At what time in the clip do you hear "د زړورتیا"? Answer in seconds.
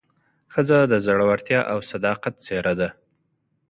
0.91-1.59